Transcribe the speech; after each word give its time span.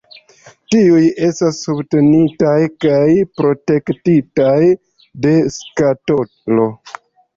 Tiuj 0.75 1.01
estas 1.27 1.59
subtenitaj 1.67 2.55
kaj 2.85 3.03
protektitaj 3.41 4.57
de 5.27 5.35
skatolo. 5.61 6.67